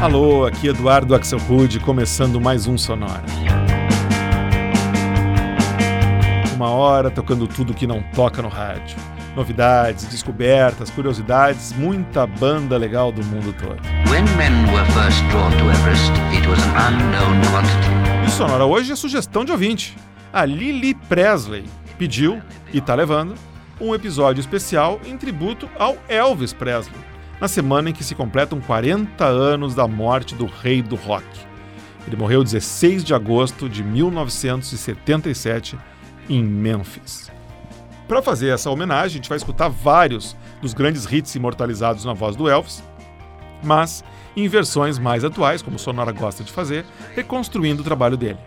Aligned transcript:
Alô, 0.00 0.46
aqui 0.46 0.68
Eduardo 0.68 1.14
Axelrud, 1.14 1.78
começando 1.80 2.40
mais 2.40 2.66
um 2.66 2.78
Sonora. 2.78 3.22
Uma 6.54 6.70
hora 6.70 7.10
tocando 7.10 7.46
tudo 7.46 7.74
que 7.74 7.86
não 7.86 8.02
toca 8.14 8.40
no 8.40 8.48
rádio. 8.48 8.96
Novidades, 9.36 10.06
descobertas, 10.06 10.88
curiosidades, 10.88 11.74
muita 11.74 12.26
banda 12.26 12.78
legal 12.78 13.12
do 13.12 13.22
mundo 13.22 13.54
todo. 13.60 13.78
E 18.24 18.26
o 18.26 18.30
Sonora 18.30 18.64
hoje 18.64 18.92
é 18.92 18.96
sugestão 18.96 19.44
de 19.44 19.52
ouvinte. 19.52 19.98
A 20.32 20.46
Lily 20.46 20.94
Presley 20.94 21.64
pediu, 21.98 22.40
e 22.72 22.80
tá 22.80 22.94
levando, 22.94 23.34
um 23.78 23.94
episódio 23.94 24.40
especial 24.40 24.98
em 25.04 25.18
tributo 25.18 25.68
ao 25.78 25.98
Elvis 26.08 26.54
Presley 26.54 27.09
na 27.40 27.48
semana 27.48 27.90
em 27.90 27.92
que 27.92 28.04
se 28.04 28.14
completam 28.14 28.60
40 28.60 29.24
anos 29.24 29.74
da 29.74 29.88
morte 29.88 30.34
do 30.34 30.46
rei 30.46 30.82
do 30.82 30.96
rock. 30.96 31.24
Ele 32.06 32.16
morreu 32.16 32.44
16 32.44 33.02
de 33.04 33.14
agosto 33.14 33.68
de 33.68 33.82
1977 33.82 35.78
em 36.28 36.42
Memphis. 36.44 37.30
Para 38.06 38.22
fazer 38.22 38.48
essa 38.48 38.70
homenagem, 38.70 39.06
a 39.06 39.16
gente 39.16 39.28
vai 39.28 39.38
escutar 39.38 39.68
vários 39.68 40.36
dos 40.60 40.74
grandes 40.74 41.04
hits 41.10 41.34
imortalizados 41.34 42.04
na 42.04 42.12
voz 42.12 42.34
do 42.34 42.48
Elvis, 42.48 42.82
mas 43.62 44.02
em 44.36 44.48
versões 44.48 44.98
mais 44.98 45.24
atuais, 45.24 45.62
como 45.62 45.78
Sonora 45.78 46.12
gosta 46.12 46.42
de 46.42 46.52
fazer, 46.52 46.84
reconstruindo 47.14 47.82
o 47.82 47.84
trabalho 47.84 48.16
dele. 48.16 48.38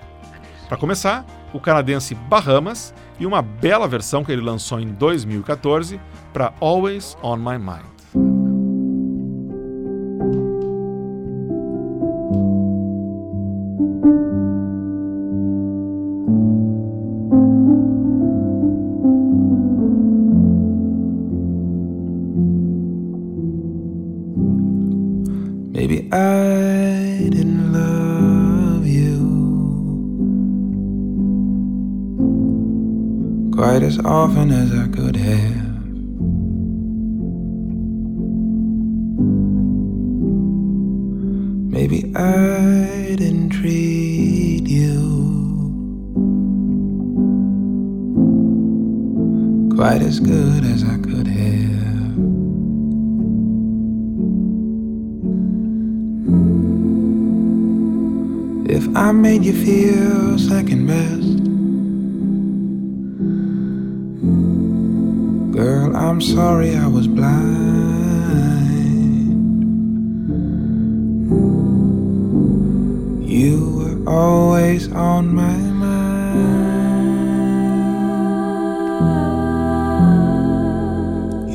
Para 0.68 0.78
começar, 0.78 1.26
o 1.54 1.60
canadense 1.60 2.16
Bahamas 2.16 2.94
e 3.20 3.26
uma 3.26 3.42
bela 3.42 3.88
versão 3.88 4.23
que 4.23 4.32
ele 4.32 4.42
lançou 4.42 4.80
em 4.80 4.88
2014 4.88 6.00
para 6.34 6.54
Always 6.60 7.18
on 7.22 7.38
My 7.38 7.58
Mind. 7.58 7.93
Often 34.14 34.52
as 34.52 34.72
I 34.72 34.88
could 34.89 35.16
have. 35.16 35.73
Maybe 41.75 42.00
I 42.16 43.16
didn't 43.17 43.50
treat 43.50 44.67
you 44.67 45.02
quite 49.75 50.03
as 50.03 50.20
good 50.20 50.64
as 50.64 50.83
I 50.83 50.98
could 50.98 51.27
have. 51.27 51.73
if 58.70 58.95
I 58.95 59.11
made 59.11 59.44
you 59.44 59.53
feel 59.53 60.39
second 60.39 60.88
best. 60.88 61.42
I'm 66.06 66.20
sorry 66.22 66.76
I 66.76 66.86
was 66.86 67.08
blind. 67.08 67.64
You 73.26 73.58
were 73.78 73.98
always 74.12 74.92
on 74.92 75.34
my 75.34 75.58
mind. 75.84 76.34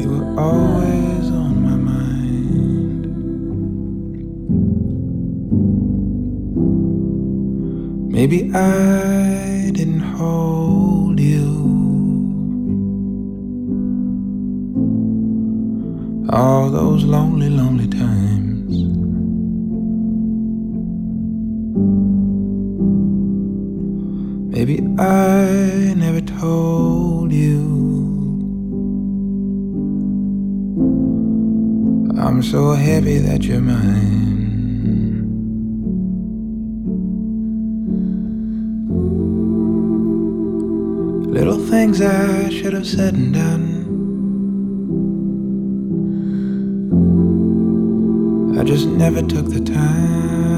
You 0.00 0.08
were 0.14 0.40
always. 0.40 1.30
On 1.30 1.54
my 1.68 1.76
mind. 1.76 3.02
Maybe 8.10 8.50
I 8.54 9.70
didn't 9.72 10.00
hold 10.00 10.87
All 16.30 16.68
those 16.68 17.04
lonely, 17.04 17.48
lonely 17.48 17.88
times. 17.88 18.76
Maybe 24.54 24.80
I 24.98 25.94
never 25.96 26.20
told 26.20 27.32
you. 27.32 27.62
I'm 32.20 32.42
so 32.42 32.72
happy 32.72 33.18
that 33.18 33.44
you're 33.44 33.62
mine. 33.62 34.04
Little 41.32 41.58
things 41.58 42.02
I 42.02 42.50
should 42.50 42.74
have 42.74 42.86
said 42.86 43.14
and 43.14 43.32
done. 43.32 43.67
Just 48.78 48.90
never 48.90 49.20
took 49.22 49.46
the 49.46 49.60
time. 49.60 50.57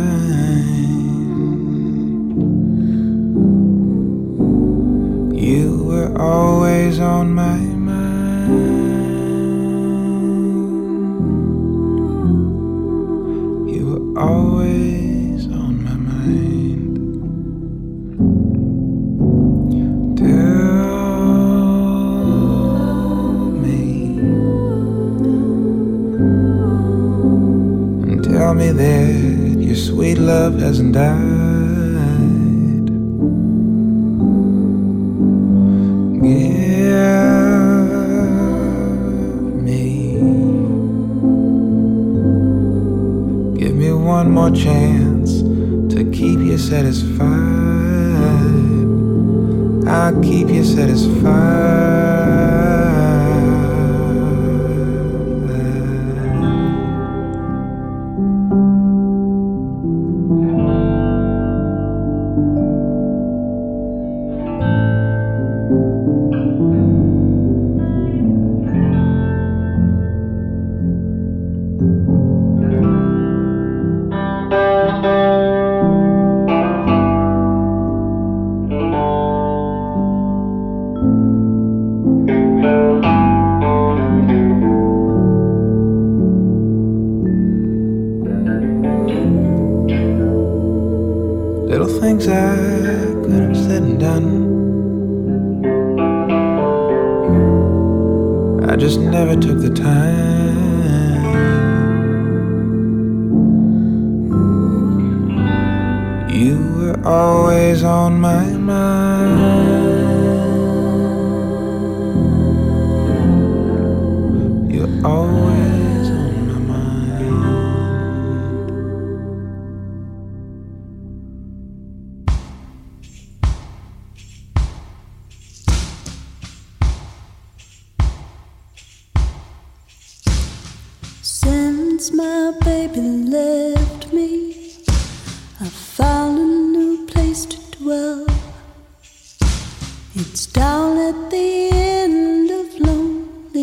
More 44.41 44.51
chance 44.53 45.43
to 45.95 46.03
keep 46.13 46.39
you 46.39 46.57
satisfied. 46.57 47.29
I'll 49.87 50.19
keep 50.23 50.49
you 50.49 50.65
satisfied. 50.65 51.91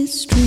street. 0.07 0.46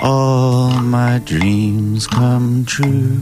all 0.00 0.70
my 0.80 1.20
dreams 1.24 2.06
come 2.06 2.64
true. 2.64 3.18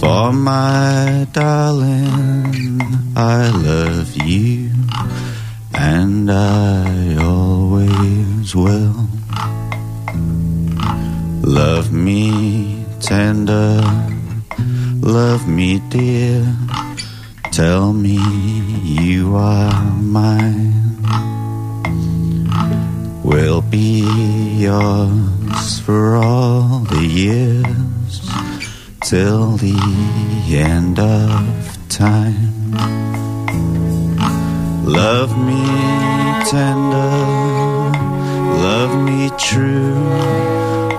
For 0.00 0.32
my 0.32 1.26
darling, 1.32 2.80
I 3.16 3.50
love 3.50 4.16
you, 4.16 4.70
and 5.74 6.30
I 6.30 7.16
always 7.16 8.54
will. 8.54 9.08
Love 11.42 11.92
me 11.92 12.86
tender, 13.00 13.82
love 15.00 15.48
me 15.48 15.80
dear, 15.90 16.46
tell 17.50 17.92
me 17.92 18.18
you 18.84 19.36
are 19.36 19.92
mine 19.96 20.89
will 23.30 23.62
be 23.62 24.02
yours 24.58 25.78
for 25.80 26.16
all 26.16 26.80
the 26.94 27.06
years 27.06 28.12
till 29.04 29.52
the 29.56 29.80
end 30.48 30.98
of 30.98 31.78
time. 31.88 32.72
Love 34.84 35.32
me 35.48 35.64
tender, 36.54 37.14
love 38.66 38.94
me 39.08 39.30
true. 39.38 39.94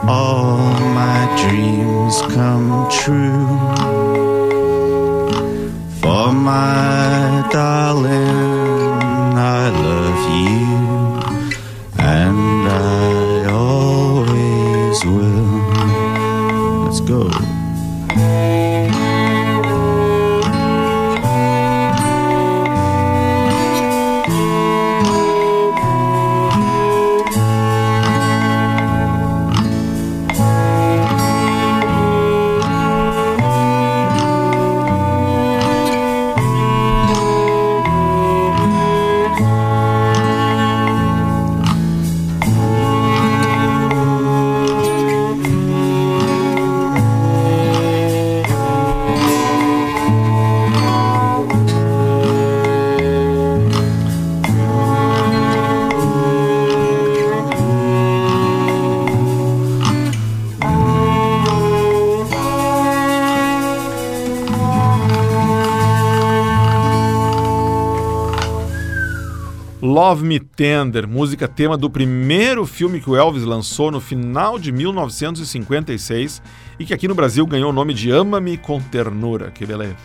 All 0.07 0.57
my 1.01 1.19
dreams 1.41 2.15
come 2.33 2.89
true. 3.01 3.47
For 6.01 6.31
my 6.31 6.90
go. 17.11 17.50
Love 70.11 70.25
Me 70.25 70.41
Tender, 70.41 71.07
música 71.07 71.47
tema 71.47 71.77
do 71.77 71.89
primeiro 71.89 72.65
filme 72.65 72.99
que 72.99 73.09
o 73.09 73.15
Elvis 73.15 73.43
lançou 73.43 73.89
no 73.89 74.01
final 74.01 74.59
de 74.59 74.69
1956 74.69 76.41
e 76.77 76.83
que 76.83 76.93
aqui 76.93 77.07
no 77.07 77.15
Brasil 77.15 77.47
ganhou 77.47 77.69
o 77.69 77.73
nome 77.73 77.93
de 77.93 78.11
Ama-me 78.11 78.57
com 78.57 78.81
Ternura, 78.81 79.51
que 79.51 79.65
beleza. 79.65 79.95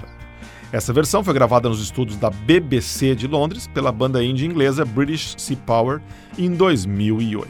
Essa 0.70 0.92
versão 0.92 1.24
foi 1.24 1.34
gravada 1.34 1.68
nos 1.68 1.82
estúdios 1.82 2.16
da 2.18 2.30
BBC 2.30 3.16
de 3.16 3.26
Londres 3.26 3.66
pela 3.66 3.90
banda 3.90 4.22
indie 4.22 4.46
inglesa 4.46 4.84
British 4.84 5.34
Sea 5.38 5.56
Power 5.66 6.00
em 6.38 6.52
2008. 6.52 7.48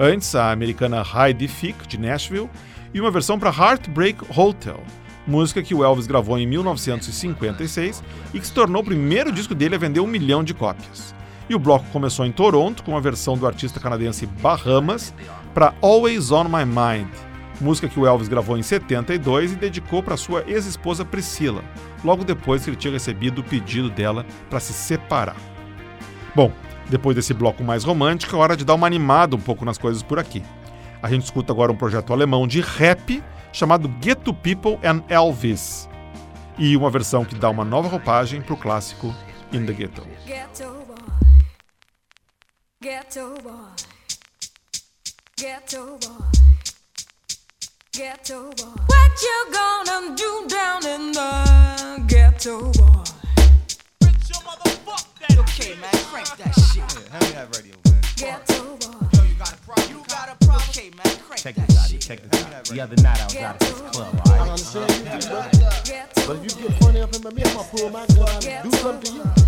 Antes, 0.00 0.34
a 0.34 0.52
americana 0.52 1.04
Heidi 1.04 1.48
Fick, 1.48 1.86
de 1.86 2.00
Nashville, 2.00 2.48
e 2.94 3.00
uma 3.00 3.10
versão 3.10 3.38
para 3.38 3.50
Heartbreak 3.50 4.24
Hotel, 4.34 4.80
música 5.26 5.62
que 5.62 5.74
o 5.74 5.84
Elvis 5.84 6.06
gravou 6.06 6.38
em 6.38 6.46
1956 6.46 8.02
e 8.32 8.40
que 8.40 8.46
se 8.46 8.54
tornou 8.54 8.80
o 8.80 8.86
primeiro 8.86 9.30
disco 9.30 9.54
dele 9.54 9.74
a 9.74 9.78
vender 9.78 10.00
um 10.00 10.06
milhão 10.06 10.42
de 10.42 10.54
cópias. 10.54 11.14
E 11.48 11.54
o 11.54 11.58
bloco 11.58 11.84
começou 11.92 12.24
em 12.24 12.32
Toronto 12.32 12.82
com 12.82 12.96
a 12.96 13.00
versão 13.00 13.36
do 13.36 13.46
artista 13.46 13.78
canadense 13.78 14.26
Bahamas 14.26 15.12
para 15.52 15.74
Always 15.82 16.30
on 16.30 16.44
My 16.44 16.64
Mind, 16.64 17.08
música 17.60 17.88
que 17.88 18.00
o 18.00 18.06
Elvis 18.06 18.28
gravou 18.28 18.56
em 18.56 18.62
72 18.62 19.52
e 19.52 19.56
dedicou 19.56 20.02
para 20.02 20.16
sua 20.16 20.42
ex-esposa 20.46 21.04
Priscila, 21.04 21.62
logo 22.02 22.24
depois 22.24 22.64
que 22.64 22.70
ele 22.70 22.76
tinha 22.76 22.92
recebido 22.92 23.40
o 23.40 23.44
pedido 23.44 23.90
dela 23.90 24.24
para 24.48 24.58
se 24.58 24.72
separar. 24.72 25.36
Bom, 26.34 26.50
depois 26.88 27.14
desse 27.14 27.34
bloco 27.34 27.62
mais 27.62 27.84
romântico, 27.84 28.34
é 28.34 28.38
hora 28.38 28.56
de 28.56 28.64
dar 28.64 28.74
uma 28.74 28.86
animada 28.86 29.36
um 29.36 29.40
pouco 29.40 29.64
nas 29.64 29.78
coisas 29.78 30.02
por 30.02 30.18
aqui. 30.18 30.42
A 31.02 31.10
gente 31.10 31.24
escuta 31.24 31.52
agora 31.52 31.70
um 31.70 31.76
projeto 31.76 32.12
alemão 32.12 32.46
de 32.46 32.60
rap 32.60 33.22
chamado 33.52 33.92
Get 34.02 34.18
to 34.20 34.32
People 34.32 34.78
and 34.82 35.02
Elvis, 35.08 35.88
e 36.58 36.76
uma 36.76 36.90
versão 36.90 37.24
que 37.24 37.34
dá 37.34 37.50
uma 37.50 37.64
nova 37.64 37.88
roupagem 37.88 38.40
para 38.40 38.54
o 38.54 38.56
clássico 38.56 39.14
In 39.52 39.66
the 39.66 39.72
Ghetto. 39.72 40.06
Ghetto 42.84 43.34
boy. 43.40 43.50
Ghetto 45.38 45.96
boy. 45.96 46.24
Ghetto 47.94 48.50
boy. 48.50 48.82
What 48.88 49.22
you 49.22 49.46
gonna 49.50 50.14
do 50.14 50.46
down 50.48 50.86
in 50.86 51.12
the 51.12 52.04
ghetto 52.06 52.70
boy? 52.72 53.04
Okay, 55.32 55.76
man, 55.80 55.90
crank 56.12 56.28
that 56.36 56.52
shit. 56.60 57.08
Hand 57.08 57.24
me 57.24 57.30
that 57.32 57.56
radio, 57.56 57.74
man. 57.86 58.02
Ghetto 58.16 58.76
boy. 58.76 59.08
Yo, 59.14 59.24
you 59.24 59.34
got 59.36 59.54
a 59.54 59.56
problem? 59.64 59.88
You 59.88 60.04
got 60.06 60.28
a 60.28 60.44
problem? 60.44 60.68
Okay, 60.68 60.90
man, 60.90 61.16
crank 61.24 61.40
Check 61.40 61.54
that 61.54 61.66
this 61.68 61.78
out. 61.78 61.88
shit. 61.88 62.00
Check 62.02 62.30
this 62.30 62.44
out. 62.44 62.64
The 62.66 62.80
other 62.82 62.96
night 63.02 63.18
I 63.18 63.24
was 63.24 63.36
out 63.36 63.54
at 63.54 63.60
this 63.60 63.80
club, 63.80 64.14
I 64.26 64.30
alright? 64.30 64.50
understand 64.50 64.90
you 64.92 65.20
too, 65.22 65.28
bro. 65.30 66.26
But 66.26 66.44
if 66.44 66.60
you 66.60 66.68
get 66.68 66.82
funny 66.82 67.00
up 67.00 67.14
in 67.16 67.22
my 67.22 67.30
me, 67.30 67.44
I'm 67.44 67.56
gonna 67.56 67.68
pull 67.70 67.88
my 67.88 68.06
gun 68.08 68.44
and 68.46 68.70
do 68.70 68.76
something 68.76 69.10
to 69.10 69.16
you. 69.16 69.44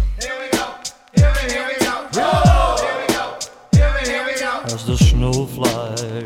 As 4.09 4.87
the 4.87 4.97
snow 4.97 5.47
flies. 5.47 6.23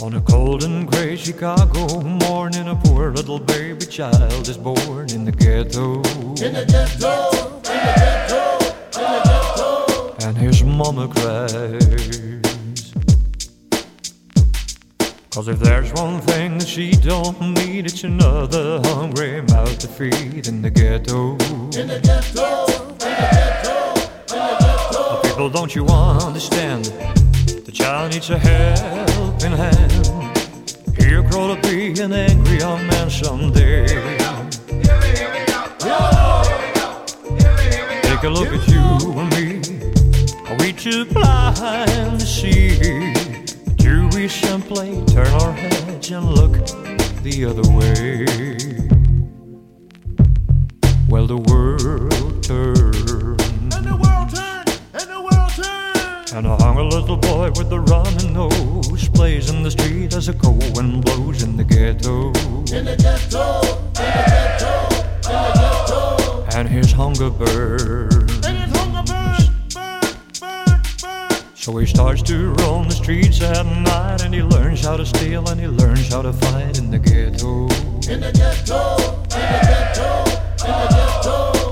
On 0.00 0.14
a 0.14 0.20
cold 0.20 0.62
and 0.64 0.86
gray 0.86 1.16
Chicago 1.16 2.00
morning, 2.00 2.68
a 2.68 2.76
poor 2.76 3.10
little 3.10 3.38
baby 3.38 3.84
child 3.86 4.48
is 4.48 4.56
born 4.56 5.10
in 5.10 5.24
the 5.24 5.32
ghetto. 5.32 5.96
In 6.44 6.54
the 6.54 6.64
ghetto, 6.66 7.30
in 7.30 7.62
the 7.62 7.94
ghetto, 7.96 8.58
in 8.98 9.10
the 9.12 9.22
ghetto. 9.24 10.26
and 10.26 10.36
his 10.36 10.62
mama 10.62 11.08
cries. 11.08 12.92
Cause 15.30 15.48
if 15.48 15.58
there's 15.60 15.92
one 15.94 16.20
thing 16.20 16.58
that 16.58 16.68
she 16.68 16.92
don't 16.92 17.40
need, 17.40 17.86
it's 17.86 18.04
another 18.04 18.80
hungry 18.84 19.40
mouth 19.42 19.78
to 19.78 19.88
feed 19.88 20.46
in 20.46 20.62
the 20.62 20.70
ghetto. 20.70 21.32
In 21.32 21.38
the 21.38 21.40
ghetto, 21.40 21.78
in 21.78 21.88
the 21.88 22.00
ghetto, 22.00 22.66
in 22.66 22.68
the 22.68 22.68
ghetto. 22.68 22.81
People, 25.32 25.48
don't 25.48 25.74
you 25.74 25.86
understand? 25.86 26.84
The 27.64 27.72
child 27.72 28.12
needs 28.12 28.28
a 28.28 28.38
helping 28.38 29.52
hand. 29.52 30.06
He'll 30.98 31.22
grow 31.22 31.54
to 31.54 31.62
be 31.62 31.98
an 32.02 32.12
angry 32.12 32.58
young 32.58 32.86
man 32.86 33.08
someday. 33.08 33.86
Take 38.02 38.24
a 38.24 38.28
look 38.28 38.52
at 38.52 38.68
you 38.68 38.84
and 39.20 39.30
me. 39.32 39.62
Are 40.48 40.56
we 40.58 40.74
too 40.74 41.06
blind 41.06 42.20
to 42.20 42.26
see? 42.26 43.14
Do 43.76 44.08
we 44.12 44.28
simply 44.28 45.02
turn 45.06 45.28
our 45.28 45.52
heads 45.52 46.10
and 46.10 46.26
look 46.26 46.52
the 47.22 47.46
other 47.46 47.66
way? 47.72 48.26
Well, 51.08 51.26
the 51.26 51.38
world 51.38 52.44
turns. 52.44 52.81
And 56.34 56.46
a 56.46 56.56
hungry 56.56 56.84
little 56.84 57.18
boy 57.18 57.50
with 57.50 57.70
a 57.72 57.80
running 57.80 58.32
nose 58.32 59.06
plays 59.10 59.50
in 59.50 59.62
the 59.62 59.70
street 59.70 60.14
as 60.14 60.28
a 60.28 60.32
cold 60.32 60.64
wind 60.74 61.04
blows 61.04 61.42
in 61.42 61.58
the 61.58 61.64
ghetto. 61.64 62.28
In 62.74 62.86
the 62.86 62.96
ghetto, 62.96 63.60
in 63.60 64.10
the 64.16 64.24
ghetto, 64.32 64.72
in 65.28 65.42
the 65.44 65.52
ghetto. 65.60 66.58
And 66.58 66.66
his 66.66 66.90
hunger 66.90 67.28
burns. 67.28 68.46
And 68.46 68.56
his 68.56 68.74
hunger 68.74 69.02
burn, 69.12 69.68
burn, 69.72 70.22
burn, 70.40 70.82
burn. 71.02 71.54
So 71.54 71.76
he 71.76 71.84
starts 71.84 72.22
to 72.22 72.54
roam 72.54 72.88
the 72.88 72.94
streets 72.94 73.42
at 73.42 73.66
night 73.66 74.22
and 74.24 74.32
he 74.32 74.42
learns 74.42 74.82
how 74.82 74.96
to 74.96 75.04
steal 75.04 75.46
and 75.50 75.60
he 75.60 75.66
learns 75.66 76.08
how 76.08 76.22
to 76.22 76.32
fight 76.32 76.78
in 76.78 76.90
the 76.90 76.98
ghetto. 76.98 77.68
In 78.10 78.20
the 78.20 78.32
ghetto, 78.32 78.96
in 78.96 79.48
the 79.52 79.60
ghetto, 79.68 80.24
in 80.64 80.72
the 80.80 80.88
ghetto. 80.96 81.71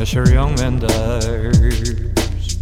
as 0.00 0.10
her 0.12 0.28
young 0.28 0.54
man 0.56 0.78
dies 0.78 2.58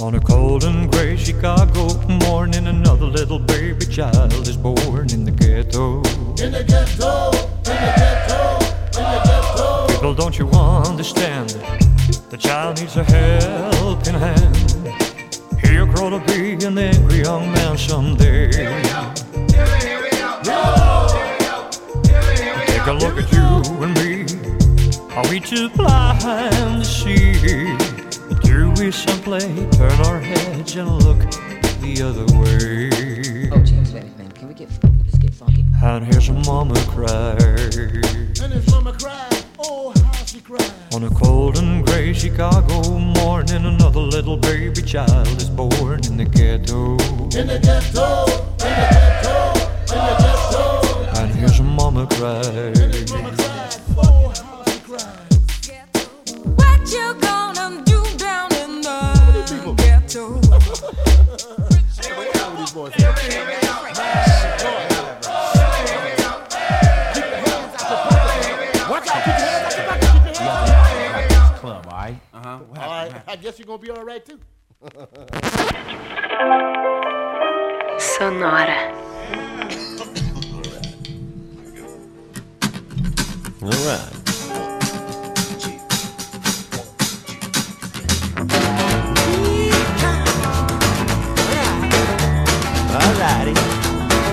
On 0.00 0.14
a 0.14 0.20
cold 0.20 0.64
and 0.64 0.90
gray 0.92 1.16
Chicago 1.16 2.00
morning 2.28 2.66
Another 2.66 3.06
little 3.06 3.38
baby 3.38 3.86
child 3.86 4.32
is 4.46 4.56
born 4.56 5.10
in 5.10 5.24
the 5.24 5.30
ghetto 5.30 5.98
In 6.42 6.52
the 6.52 6.62
ghetto, 6.62 7.30
in 7.30 7.78
the 7.82 7.92
ghetto, 7.96 8.58
in 8.98 9.04
the 9.12 9.20
ghetto. 9.24 10.02
Well, 10.02 10.14
don't 10.14 10.38
you 10.38 10.48
understand? 10.50 11.50
The 12.30 12.36
child 12.36 12.80
needs 12.80 12.96
a 12.96 13.04
helping 13.04 14.14
hand. 14.14 14.56
He'll 15.62 15.86
grow 15.86 16.10
to 16.10 16.20
be 16.26 16.64
an 16.64 16.78
angry 16.78 17.22
young 17.22 17.50
man 17.52 17.76
someday. 17.78 18.52
Here 18.54 18.76
we 18.76 18.82
go, 18.82 19.14
here 19.54 20.02
we 20.02 20.10
go, 20.10 20.40
here 22.04 22.22
we 22.28 22.36
go. 22.36 22.64
Take 22.66 22.86
a 22.86 22.92
look 22.92 23.18
at 23.18 23.32
you 23.32 23.82
and. 23.82 23.95
Are 25.16 25.26
we 25.30 25.40
too 25.40 25.70
blind 25.70 26.20
to 26.20 26.84
see? 26.84 27.32
Do 28.42 28.70
we 28.76 28.90
simply 28.90 29.40
turn 29.70 29.98
our 30.04 30.20
heads 30.20 30.76
and 30.76 31.02
look 31.02 31.18
the 31.80 32.02
other 32.04 32.26
way? 32.36 33.48
Oh, 33.50 33.64
James, 33.64 33.94
wait 33.94 34.02
a 34.02 34.06
minute. 34.18 34.34
Can 34.34 34.48
we 34.48 34.52
get 34.54 34.68
let's 34.84 35.16
get 35.16 35.32
funky? 35.32 35.64
And 35.82 36.04
here's 36.04 36.28
a 36.28 36.34
mama 36.34 36.74
cry. 36.88 37.30
And 37.40 38.52
his 38.52 38.70
mama 38.70 38.92
cried, 38.92 39.42
oh, 39.58 39.94
how 39.96 40.12
she 40.26 40.42
cried. 40.42 40.70
On 40.92 41.02
a 41.04 41.08
cold 41.08 41.56
and 41.56 41.86
gray 41.86 42.12
Chicago 42.12 42.98
morning, 42.98 43.64
another 43.64 44.00
little 44.00 44.36
baby 44.36 44.82
child 44.82 45.28
is 45.28 45.48
born 45.48 46.04
in 46.04 46.18
the 46.18 46.26
ghetto. 46.26 46.92
In 47.38 47.46
the 47.46 47.58
ghetto, 47.58 48.26
in 48.26 48.68
the 48.68 48.88
ghetto, 48.92 49.54
in 49.80 49.96
the 49.96 50.16
ghetto. 50.20 51.20
And 51.22 51.34
here's 51.34 51.58
a 51.58 51.62
mama 51.62 52.06
cry. 52.06 52.42
Mama 53.08 53.32
cried, 53.34 53.55
Uh-huh. 72.36 73.20
I 73.26 73.36
guess 73.36 73.58
you're 73.58 73.66
gonna 73.66 73.78
be 73.78 73.90
all 73.90 74.04
right 74.04 74.24
too. 74.24 74.38
Sonora. 77.98 78.94
All 83.62 83.70
right. 83.70 84.25
Alrighty. 93.26 93.58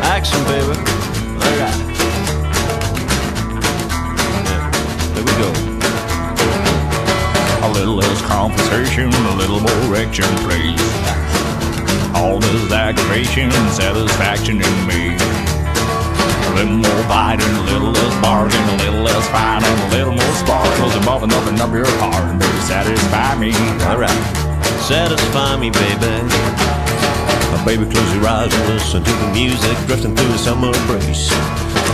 Action, 0.06 0.38
baby. 0.46 0.78
Alright. 1.42 1.58
Yeah. 1.58 1.74
There 5.14 5.26
we 5.26 5.34
go. 5.42 5.50
A 7.66 7.70
little 7.74 7.96
less 7.96 8.22
conversation, 8.22 9.10
a 9.10 9.36
little 9.36 9.62
more 9.62 9.96
action, 9.98 10.30
please. 10.46 10.78
All 12.14 12.38
this 12.38 12.72
aggravation 12.72 13.50
and 13.52 13.74
satisfaction 13.74 14.62
in 14.62 14.88
me. 14.88 15.18
A 15.18 16.54
little 16.54 16.78
more 16.78 17.04
biting, 17.10 17.50
a 17.50 17.62
little 17.64 17.90
less 17.90 18.22
barging, 18.22 18.62
a 18.62 18.78
little 18.78 19.02
less 19.02 19.28
fighting, 19.30 19.74
a 19.74 19.90
little 19.90 20.14
more 20.14 20.36
sparkles 20.36 20.96
and 20.96 21.04
bubbling 21.04 21.34
up 21.34 21.48
and 21.48 21.60
up 21.60 21.74
your 21.74 21.90
heart 21.98 22.30
and 22.30 22.40
baby, 22.40 22.60
satisfy 22.60 23.34
me. 23.40 23.56
Alright. 23.90 24.24
Satisfy 24.86 25.58
me, 25.58 25.72
baby. 25.72 26.83
Now, 27.54 27.66
baby, 27.66 27.86
close 27.86 28.14
your 28.18 28.26
eyes 28.26 28.50
and 28.50 28.66
listen 28.66 29.04
to 29.06 29.12
the 29.14 29.30
music 29.30 29.78
drifting 29.86 30.16
through 30.18 30.34
the 30.34 30.42
summer 30.42 30.74
breeze. 30.90 31.30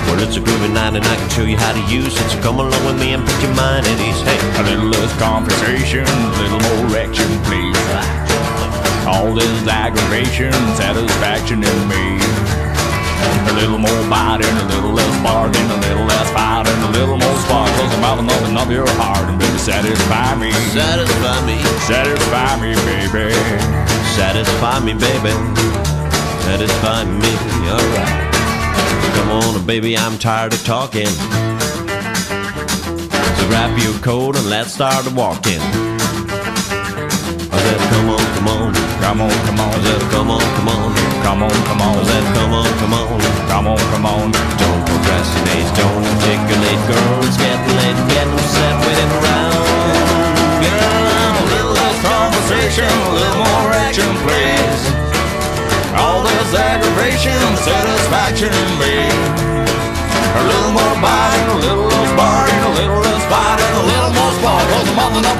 Well, 0.07 0.23
it's 0.23 0.37
a 0.37 0.39
groovy 0.39 0.71
night 0.71 0.95
and 0.95 1.03
I 1.03 1.15
can 1.19 1.29
show 1.35 1.43
you 1.43 1.57
how 1.59 1.75
to 1.75 1.83
use 1.91 2.15
it. 2.15 2.27
So 2.31 2.39
come 2.39 2.63
along 2.63 2.79
with 2.87 2.95
me 2.95 3.11
and 3.11 3.27
put 3.27 3.35
your 3.43 3.51
mind 3.59 3.83
at 3.83 3.99
ease. 3.99 4.23
Hey, 4.23 4.39
A 4.55 4.63
little 4.63 4.87
less 4.87 5.11
conversation, 5.19 6.07
a 6.07 6.31
little 6.39 6.63
more 6.63 6.95
action, 6.95 7.27
please. 7.43 7.75
All 9.03 9.35
this 9.35 9.67
aggravation, 9.67 10.55
satisfaction 10.79 11.59
in 11.59 11.79
me. 11.91 12.23
A 13.51 13.53
little 13.59 13.83
more 13.83 14.01
biting, 14.07 14.55
a 14.63 14.65
little 14.71 14.95
less 14.95 15.15
barging, 15.19 15.67
a 15.67 15.79
little 15.91 16.07
less 16.07 16.29
fighting, 16.31 16.79
a 16.87 16.91
little 16.95 17.19
more 17.19 17.37
sparkles 17.43 17.91
and 17.91 17.99
mouthing 17.99 18.31
up 18.31 18.43
and 18.47 18.57
up 18.57 18.71
your 18.71 18.87
heart 18.95 19.27
and 19.27 19.35
baby, 19.35 19.59
satisfy 19.59 20.39
me. 20.39 20.55
satisfy 20.71 21.35
me. 21.43 21.59
Satisfy 21.83 22.47
me, 22.63 22.71
baby. 23.11 23.98
Satisfy 24.19 24.79
me, 24.83 24.93
baby. 24.93 25.31
Satisfy 26.43 27.05
me, 27.05 27.31
alright. 27.71 28.33
Come 29.15 29.29
on, 29.31 29.65
baby, 29.65 29.97
I'm 29.97 30.17
tired 30.19 30.51
of 30.53 30.61
talking. 30.65 31.07
So 33.37 33.43
grab 33.47 33.71
your 33.79 33.93
coat 34.03 34.35
and 34.35 34.49
let's 34.49 34.73
start 34.73 35.07
walking. 35.13 35.61
I 37.47 37.57
said, 37.63 37.79
come 37.91 38.09
on, 38.09 38.25
come 38.35 38.47
on. 38.49 38.73
Come 38.99 39.21
on, 39.21 39.31
come 39.47 39.59
on, 39.63 39.71
I 39.71 39.79
said, 39.87 40.01
come 40.11 40.29
on, 40.31 40.41
come 40.57 40.67
on. 40.67 40.93
come 41.23 41.41
on, 41.43 41.55
come 41.69 41.81
I 41.81 41.85
on, 41.87 42.05
said, 42.05 42.25
come 42.35 42.53
on, 42.53 42.67
come 42.77 42.93
on. 42.93 43.07
come 43.47 43.67
on, 43.71 43.79
come 43.95 44.05
on. 44.05 44.31
Don't 44.59 44.81
procrastinate, 44.85 45.69
don't 45.79 46.03
articulate, 46.03 46.81
girl. 46.91 47.23
It's 47.23 47.37
getting 47.39 47.73
late, 47.79 47.99
getting 48.11 48.28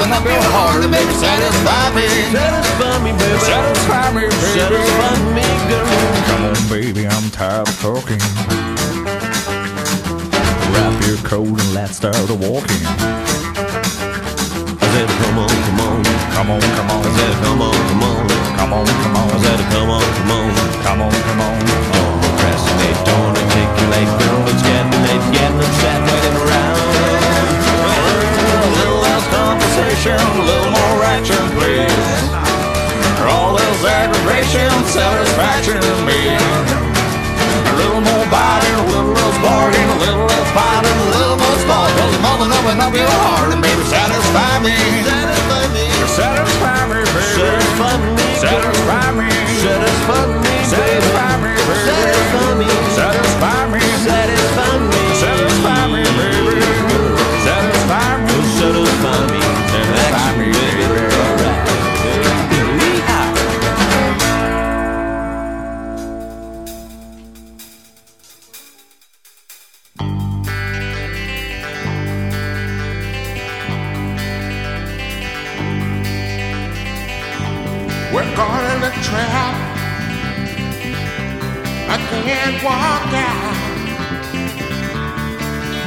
and 0.01 0.12
bubbling 0.12 0.13
up 0.13 0.23
and 0.23 0.23
up 0.23 0.25
your 0.25 0.51
heart 0.51 0.81
baby, 0.91 1.13
satisfy 1.13 1.95
me. 1.95 2.07
Satisfy 2.31 3.03
me, 3.03 3.12
baby. 3.12 3.39
Satisfy 3.39 4.12
me, 4.15 4.21
baby. 4.21 4.35
Satisfy 4.55 5.15
me, 5.35 5.47
girl. 5.67 5.88
Come 6.29 6.43
on, 6.47 6.62
baby, 6.69 7.07
I'm 7.07 7.29
tired 7.31 7.67
of 7.67 7.75
talking. 7.79 8.21
Wrap 10.71 10.95
your 11.07 11.19
coat 11.27 11.47
and 11.47 11.73
let's 11.73 11.97
start 11.97 12.15
walking. 12.29 12.83
I 14.79 14.88
said, 14.93 15.09
come 15.21 15.39
on, 15.39 15.49
come 15.49 15.79
on. 15.83 16.03
Come 16.33 16.49
on, 16.51 16.62
come 16.62 16.89
on, 16.89 17.03
I 17.03 17.12
said, 17.19 17.35
come 17.43 17.62
on, 17.62 17.75
come 17.75 18.03
on. 18.03 18.27
come 18.57 18.73
on, 18.73 18.85
come 18.88 19.15
on. 19.19 19.27
I 19.29 19.38
said, 19.43 19.62
come 19.71 19.89
on, 19.89 20.03
come 20.15 20.31
on. 20.31 20.49
come 20.83 21.01
on, 21.03 21.12
come 21.12 21.41
on. 21.43 21.55
Don't 21.91 22.17
procrastinate, 22.23 22.99
don't 23.05 23.35
articulate, 23.35 24.12
girl. 24.19 24.47
It's 24.47 24.63
getting 24.63 25.01
late, 25.03 25.25
getting 25.35 25.73
set, 25.83 25.99
waiting 26.07 26.38
around. 26.39 26.68
A 29.29 29.37
little 29.37 29.57
less 29.57 29.77
conversation, 30.01 30.17
a 30.17 30.43
little 30.43 30.71
more 30.71 31.03
action, 31.05 31.43
please. 31.57 32.29
All 33.21 33.55
this 33.57 33.85
aggravation, 33.85 34.69
satisfaction 34.89 35.77
in 35.77 36.05
me. 36.05 36.21
A 37.53 37.75
little 37.77 38.01
more 38.01 38.25
biting, 38.31 38.75
a 38.75 38.85
little 38.89 39.13
less 39.13 39.37
barging, 39.43 39.89
a 39.89 39.97
little 39.99 40.25
less 40.25 40.49
fighting, 40.53 40.97
a 40.97 41.09
little 41.13 41.37
more 41.37 41.57
sparkles, 41.61 42.13
and 42.15 42.23
bubbling 42.23 42.51
up 42.51 42.65
and 42.65 42.81
up 42.81 42.93
your 42.93 43.09
heart, 43.09 43.53
and 43.53 43.61
baby, 43.61 43.83
satisfy 43.85 44.59
me. 44.65 44.75
Satisfy 45.05 45.67
me. 45.73 45.85
Satisfy 46.09 46.87
me, 46.89 46.99
baby. 47.05 47.21
Satisfy 47.37 47.97
me. 48.01 48.23
Satisfy 48.41 49.11
me. 49.13 49.29
Satisfy 49.61 50.25
me, 50.41 50.53
Satisfy 50.65 51.37
me, 51.37 51.43
baby. 51.43 51.43
baby. 51.43 51.48
Trap. 79.10 79.56
I 81.89 81.98
can't 82.10 82.58
walk 82.63 83.10
out 83.30 83.56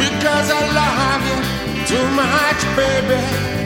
because 0.03 0.49
I 0.51 0.63
love 0.81 1.23
you 1.31 1.39
too 1.87 2.07
much, 2.23 2.61
baby. 2.77 3.62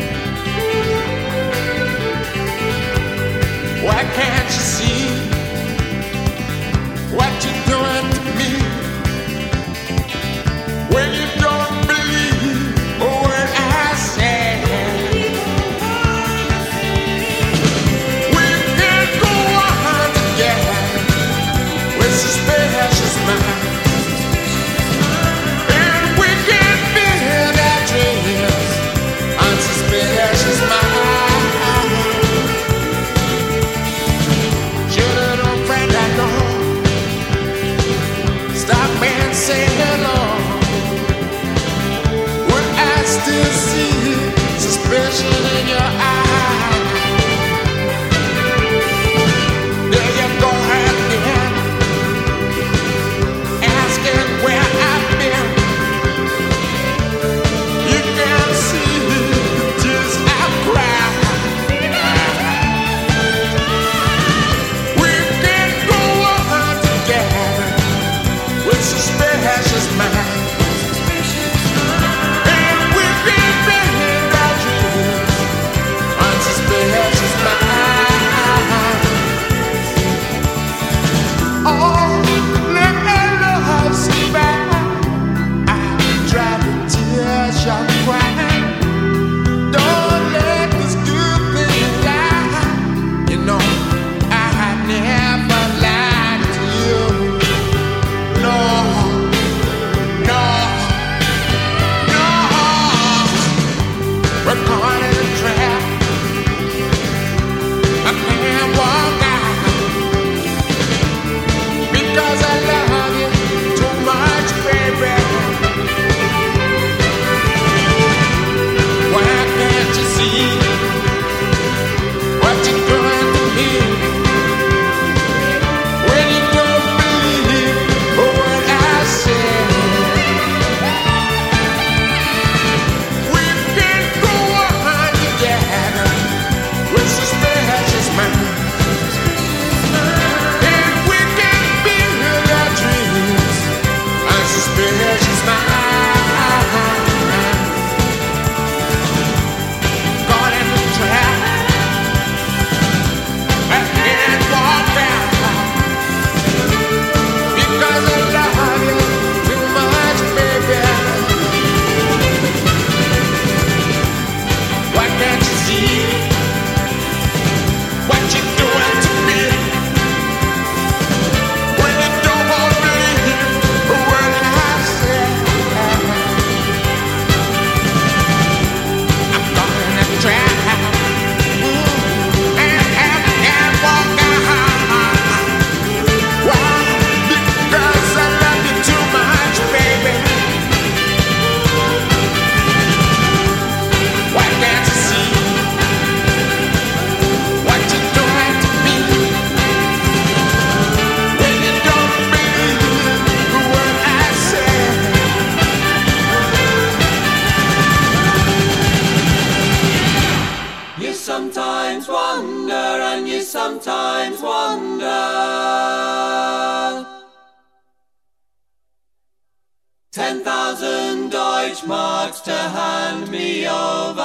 Ten 220.16 220.42
thousand 220.42 221.30
Deutschmarks 221.30 222.42
to 222.44 222.50
hand 222.50 223.30
me 223.30 223.68
over. 223.68 224.22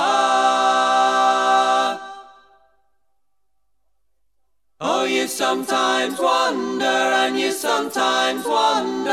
Oh, 4.80 5.04
you 5.04 5.28
sometimes 5.28 6.18
wonder, 6.18 6.86
and 6.86 7.38
you 7.38 7.52
sometimes 7.52 8.46
wonder. 8.46 9.10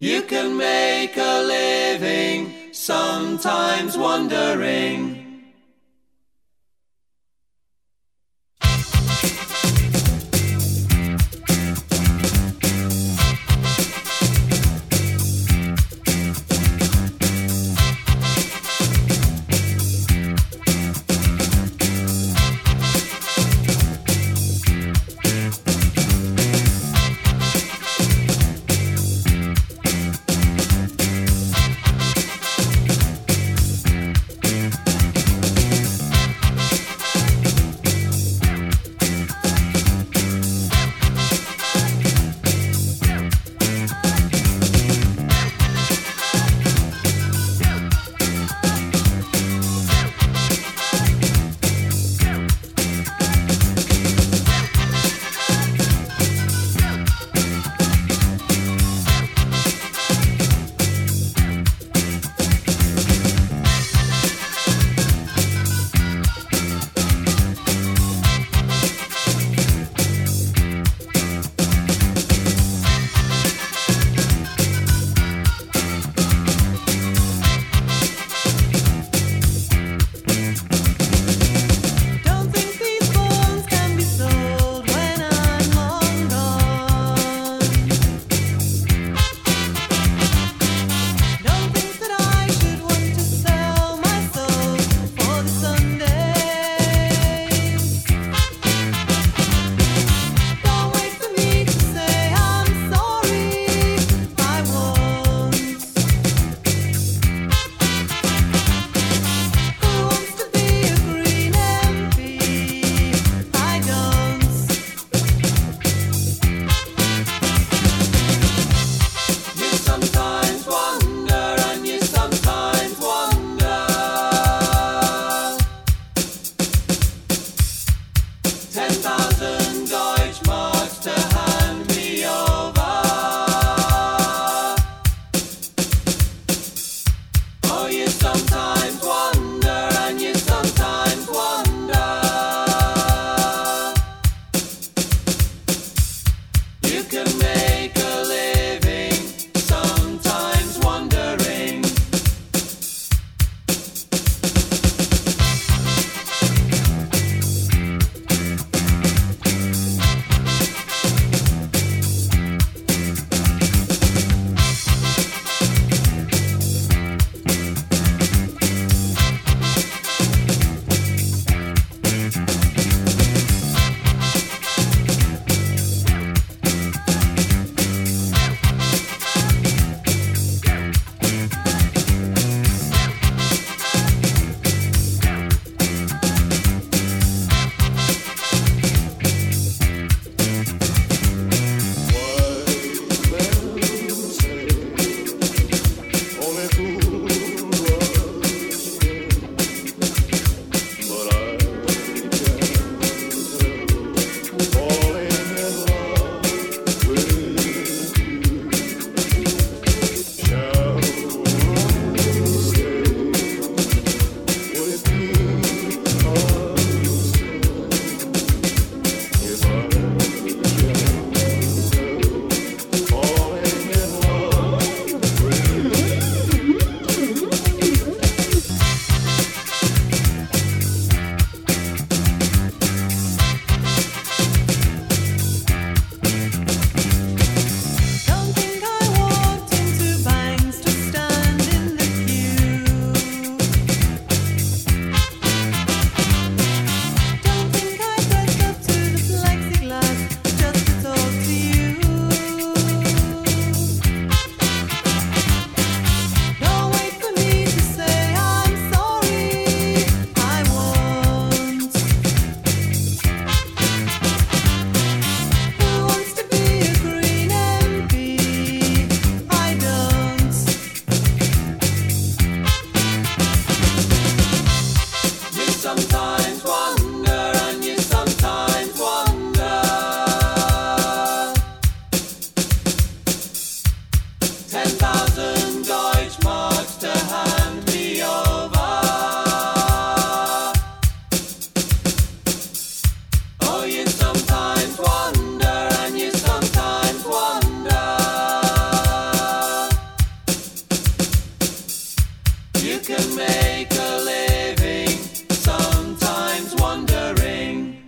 You 0.00 0.22
can 0.22 0.56
make 0.56 1.18
a 1.18 1.42
living, 1.42 2.72
sometimes 2.72 3.98
wondering. 3.98 5.21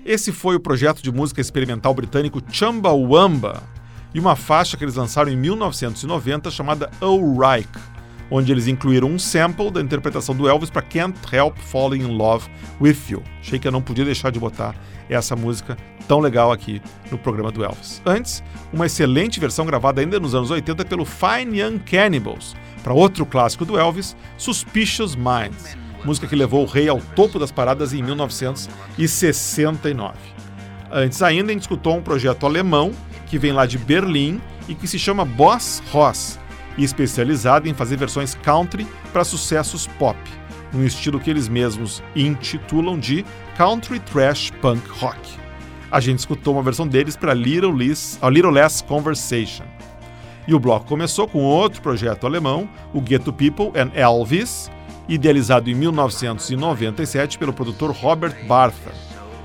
Esse 0.05 0.33
foi 0.33 0.57
o 0.57 0.61
projeto 0.61 1.03
de 1.03 1.13
música 1.13 1.41
experimental 1.41 1.95
britânico 1.95 2.43
Chumbawamba 2.51 3.63
e 4.13 4.21
uma 4.21 4.37
faixa 4.37 4.77
que 4.77 4.85
eles 4.85 4.97
lançaram 4.97 5.31
em 5.31 5.37
1990 5.37 6.51
chamada 6.51 6.91
O'Reich, 7.01 7.69
onde 8.31 8.53
eles 8.53 8.67
incluíram 8.67 9.09
um 9.09 9.19
sample 9.19 9.71
da 9.71 9.81
interpretação 9.81 10.35
do 10.35 10.49
Elvis 10.49 10.71
para 10.71 10.83
Can't 10.83 11.19
Help 11.33 11.57
Falling 11.57 12.03
in 12.03 12.17
Love 12.17 12.49
with 12.81 12.97
You. 13.09 13.23
Achei 13.41 13.59
que 13.59 13.67
eu 13.67 13.73
não 13.73 13.83
podia 13.83 14.05
deixar 14.05 14.31
de 14.31 14.39
botar 14.39 14.75
essa 15.09 15.35
música 15.35 15.77
tão 16.07 16.21
legal 16.21 16.53
aqui 16.53 16.83
no 17.11 17.19
programa 17.19 17.51
do 17.51 17.65
Elvis. 17.65 18.03
Antes, 18.05 18.43
uma 18.73 18.87
excelente 18.87 19.41
versão 19.41 19.65
gravada 19.67 20.01
ainda 20.01 20.21
nos 20.21 20.35
anos 20.35 20.51
80 20.51 20.85
pelo 20.85 21.05
Fine 21.05 21.61
Young 21.61 21.79
Cannibals, 21.79 22.55
para 22.85 22.94
outro 22.94 23.27
clássico 23.27 23.64
do 23.64 23.77
Elvis, 23.79 24.14
Suspicious 24.37 25.16
Minds, 25.16 25.77
música 26.05 26.27
que 26.27 26.37
levou 26.37 26.62
o 26.62 26.66
rei 26.66 26.87
ao 26.88 27.01
topo 27.01 27.38
das 27.38 27.51
paradas 27.51 27.94
em 27.94 28.03
1969. 28.03 30.14
Antes 30.92 31.23
ainda, 31.23 31.51
a 31.51 31.55
escutou 31.62 31.97
um 31.97 32.03
projeto 32.03 32.44
alemão 32.44 32.92
que 33.27 33.38
vem 33.38 33.53
lá 33.53 33.64
de 33.64 33.79
Berlim 33.79 34.38
e 34.68 34.75
que 34.75 34.87
se 34.87 34.99
chama 34.99 35.25
Boss 35.25 35.83
Ross, 35.90 36.38
e 36.77 36.85
especializado 36.85 37.66
em 37.68 37.75
fazer 37.75 37.97
versões 37.97 38.35
country 38.35 38.87
para 39.12 39.25
sucessos 39.25 39.87
pop, 39.99 40.18
um 40.75 40.85
estilo 40.85 41.18
que 41.18 41.31
eles 41.31 41.49
mesmos 41.49 42.03
intitulam 42.14 42.99
de 42.99 43.25
Country 43.57 43.99
Trash 44.01 44.51
Punk 44.61 44.87
Rock. 45.01 45.18
A 45.90 46.01
gente 46.01 46.18
escutou 46.18 46.53
uma 46.55 46.62
versão 46.62 46.87
deles 46.87 47.16
para 47.16 47.33
Little, 47.33 47.73
Less, 47.73 48.18
Little 48.29 48.51
Less 48.51 48.85
Conversation. 48.85 49.64
E 50.46 50.54
o 50.54 50.61
bloco 50.61 50.87
começou 50.87 51.26
com 51.26 51.42
outro 51.42 51.80
projeto 51.80 52.26
alemão, 52.26 52.68
o 52.92 53.00
Ghetto 53.00 53.33
People 53.33 53.72
and 53.78 53.90
Elvis, 53.94 54.70
idealizado 55.09 55.70
em 55.70 55.74
1997 55.74 57.38
pelo 57.38 57.52
produtor 57.52 57.90
Robert 57.92 58.46
Bartha, 58.46 58.92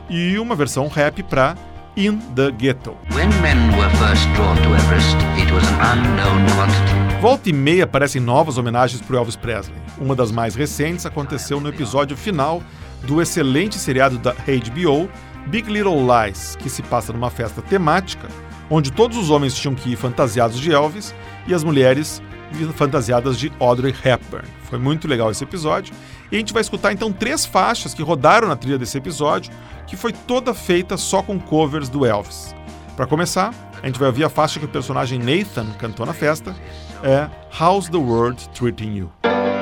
e 0.10 0.38
uma 0.38 0.56
versão 0.56 0.88
rap 0.88 1.24
para 1.24 1.56
In 1.96 2.18
the 2.36 2.52
Ghetto. 2.52 2.96
Everest. 4.76 5.18
Volta 7.22 7.50
e 7.50 7.54
meia 7.54 7.84
aparecem 7.84 8.22
novas 8.22 8.58
homenagens 8.58 9.02
para 9.02 9.18
Elvis 9.18 9.36
Presley. 9.36 9.76
Uma 9.98 10.16
das 10.16 10.32
mais 10.32 10.56
recentes 10.56 11.06
aconteceu 11.06 11.60
no 11.60 11.70
episódio 11.70 12.16
final 12.16 12.64
do 13.04 13.22
excelente 13.22 13.78
seriado 13.78 14.18
da 14.18 14.34
HBO 14.34 15.10
Big 15.48 15.70
Little 15.70 16.06
Lies, 16.06 16.56
que 16.56 16.70
se 16.70 16.82
passa 16.84 17.12
numa 17.12 17.30
festa 17.30 17.62
temática, 17.62 18.28
onde 18.70 18.92
todos 18.92 19.18
os 19.18 19.30
homens 19.30 19.56
tinham 19.56 19.76
que 19.76 19.92
ir 19.92 19.96
fantasiados 19.96 20.60
de 20.60 20.72
Elvis 20.72 21.14
e 21.48 21.54
as 21.54 21.64
mulheres 21.64 22.22
fantasiadas 22.76 23.38
de 23.38 23.52
Audrey 23.60 23.94
Hepburn. 24.04 24.48
Foi 24.64 24.80
muito 24.80 25.08
legal 25.08 25.32
esse 25.32 25.44
episódio. 25.44 25.94
E 26.32 26.36
a 26.36 26.40
gente 26.40 26.54
vai 26.54 26.62
escutar 26.62 26.94
então 26.94 27.12
três 27.12 27.46
faixas 27.46 27.94
que 27.94 28.04
rodaram 28.04 28.48
na 28.48 28.56
trilha 28.56 28.78
desse 28.78 28.98
episódio, 28.98 29.52
que 29.88 29.96
foi 29.96 30.14
toda 30.14 30.54
feita 30.54 30.98
só 30.98 31.22
com 31.22 31.40
covers 31.40 31.90
do 31.90 32.06
Elvis. 32.06 32.56
Para 32.96 33.08
começar, 33.08 33.54
a 33.82 33.86
gente 33.86 33.98
vai 33.98 34.08
ouvir 34.08 34.24
a 34.24 34.30
faixa 34.30 34.60
que 34.60 34.66
o 34.66 34.70
personagem 34.70 35.20
Nathan 35.20 35.68
cantou 35.80 36.06
na 36.06 36.14
festa, 36.14 36.56
é 37.02 37.30
How's 37.60 37.90
the 37.90 37.98
World 37.98 38.48
Treating 38.50 38.96
You? 38.96 39.59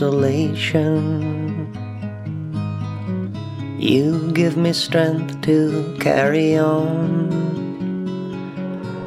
consolation. 0.00 1.68
You 3.78 4.32
give 4.32 4.56
me 4.56 4.72
strength 4.72 5.42
to 5.42 5.94
carry 6.00 6.56
on, 6.56 7.28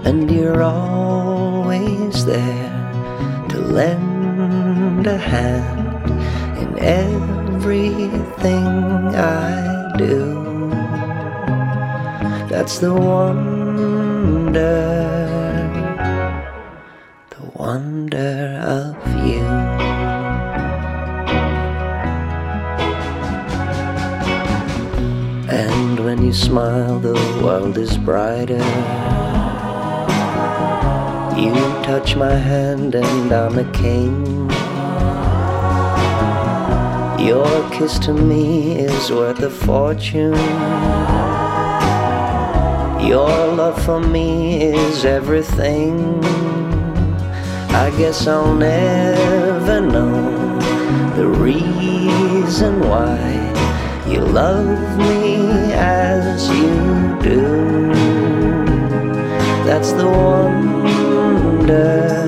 and 0.06 0.30
you're 0.30 0.62
always 0.62 2.26
there 2.26 3.48
to 3.50 3.58
lend 3.58 5.08
a 5.08 5.18
hand 5.18 6.12
in 6.62 6.78
everything 6.78 8.68
I 9.16 9.96
do. 9.98 10.70
That's 12.50 12.78
the 12.78 12.94
one 12.94 13.53
my 32.16 32.36
hand 32.36 32.96
and 32.96 33.32
I'm 33.32 33.58
a 33.58 33.72
king. 33.72 34.50
Your 37.26 37.70
kiss 37.72 37.98
to 38.00 38.14
me 38.14 38.78
is 38.80 39.12
worth 39.12 39.40
a 39.40 39.50
fortune. 39.50 40.34
Your 43.08 43.30
love 43.56 43.82
for 43.84 44.00
me 44.00 44.64
is 44.64 45.06
everything. 45.06 46.24
I 47.74 47.92
guess 47.98 48.28
I'll 48.28 48.54
never 48.54 49.82
know 49.82 50.60
the 51.16 51.28
reason 51.28 52.80
why 52.82 53.18
you 54.08 54.20
love 54.20 54.98
me 54.98 55.74
as 55.74 56.48
you 56.50 57.20
do. 57.22 57.94
That's 59.66 59.92
the 59.94 60.08
one 60.08 60.73
yeah. 61.74 62.23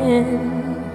end. 0.00 0.89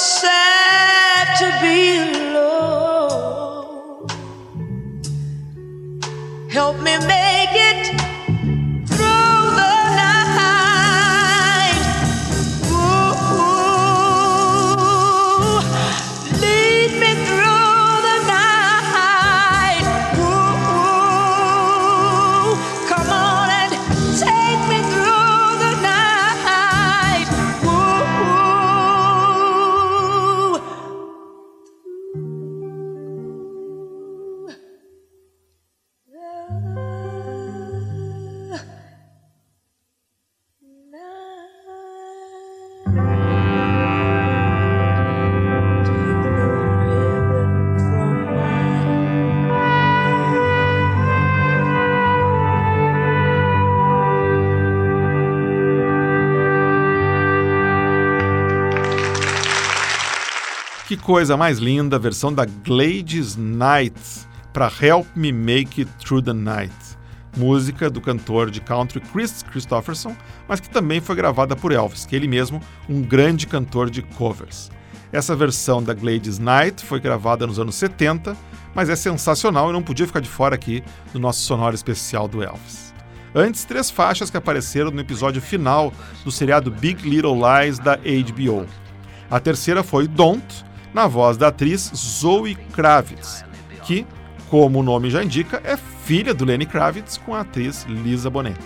Sad 0.00 1.36
to 1.40 1.48
be 1.60 1.98
alone. 2.30 4.08
Help 6.50 6.76
me 6.78 6.96
make 7.06 7.29
coisa 61.10 61.36
mais 61.36 61.58
linda 61.58 61.96
a 61.96 61.98
versão 61.98 62.32
da 62.32 62.44
Gladys 62.44 63.34
Knight 63.34 64.00
para 64.52 64.70
Help 64.80 65.08
Me 65.16 65.32
Make 65.32 65.80
It 65.80 65.90
Through 65.98 66.22
the 66.22 66.32
Night, 66.32 66.72
música 67.36 67.90
do 67.90 68.00
cantor 68.00 68.48
de 68.48 68.60
country 68.60 69.00
Chris 69.00 69.42
Christopherson, 69.42 70.16
mas 70.46 70.60
que 70.60 70.70
também 70.70 71.00
foi 71.00 71.16
gravada 71.16 71.56
por 71.56 71.72
Elvis, 71.72 72.06
que 72.06 72.14
ele 72.14 72.28
mesmo 72.28 72.62
um 72.88 73.02
grande 73.02 73.48
cantor 73.48 73.90
de 73.90 74.02
covers. 74.02 74.70
Essa 75.10 75.34
versão 75.34 75.82
da 75.82 75.94
Gladys 75.94 76.38
Knight 76.38 76.86
foi 76.86 77.00
gravada 77.00 77.44
nos 77.44 77.58
anos 77.58 77.74
70, 77.74 78.36
mas 78.72 78.88
é 78.88 78.94
sensacional 78.94 79.68
e 79.68 79.72
não 79.72 79.82
podia 79.82 80.06
ficar 80.06 80.20
de 80.20 80.28
fora 80.28 80.54
aqui 80.54 80.80
do 81.12 81.18
nosso 81.18 81.40
sonoro 81.40 81.74
especial 81.74 82.28
do 82.28 82.40
Elvis. 82.40 82.94
Antes, 83.34 83.64
três 83.64 83.90
faixas 83.90 84.30
que 84.30 84.36
apareceram 84.36 84.92
no 84.92 85.00
episódio 85.00 85.42
final 85.42 85.92
do 86.24 86.30
seriado 86.30 86.70
Big 86.70 87.02
Little 87.02 87.34
Lies 87.34 87.80
da 87.80 87.96
HBO. 87.96 88.64
A 89.28 89.40
terceira 89.40 89.82
foi 89.82 90.06
Don't, 90.06 90.69
na 90.92 91.06
voz 91.06 91.36
da 91.36 91.48
atriz 91.48 91.90
Zoe 91.94 92.54
Kravitz, 92.54 93.44
que, 93.84 94.06
como 94.48 94.80
o 94.80 94.82
nome 94.82 95.10
já 95.10 95.22
indica, 95.22 95.60
é 95.64 95.76
filha 95.76 96.34
do 96.34 96.44
Lenny 96.44 96.66
Kravitz 96.66 97.16
com 97.18 97.34
a 97.34 97.40
atriz 97.40 97.84
Lisa 97.88 98.28
Bonet. 98.28 98.58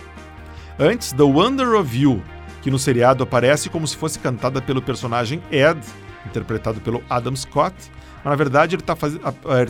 Antes, 0.79 1.13
The 1.13 1.23
Wonder 1.23 1.75
of 1.75 1.97
You, 1.97 2.21
que 2.61 2.71
no 2.71 2.79
seriado 2.79 3.23
aparece 3.23 3.69
como 3.69 3.87
se 3.87 3.95
fosse 3.95 4.19
cantada 4.19 4.61
pelo 4.61 4.81
personagem 4.81 5.41
Ed, 5.51 5.79
interpretado 6.25 6.81
pelo 6.81 7.03
Adam 7.09 7.35
Scott, 7.35 7.75
mas 8.23 8.31
na 8.31 8.35
verdade 8.35 8.75
ele 8.75 8.81
está 8.81 8.95
faz... 8.95 9.13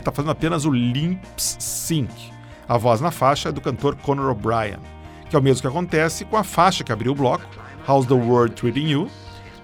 tá 0.02 0.10
fazendo 0.10 0.30
apenas 0.30 0.64
o 0.64 0.70
limp 0.70 1.22
sync. 1.36 2.10
A 2.68 2.78
voz 2.78 3.00
na 3.00 3.10
faixa 3.10 3.50
é 3.50 3.52
do 3.52 3.60
cantor 3.60 3.94
Conor 3.96 4.30
O'Brien, 4.30 4.78
que 5.28 5.36
é 5.36 5.38
o 5.38 5.42
mesmo 5.42 5.60
que 5.60 5.68
acontece 5.68 6.24
com 6.24 6.36
a 6.36 6.42
faixa 6.42 6.82
que 6.82 6.90
abriu 6.90 7.12
o 7.12 7.14
bloco, 7.14 7.44
How's 7.86 8.06
the 8.06 8.14
World 8.14 8.54
Treating 8.54 8.88
You, 8.88 9.10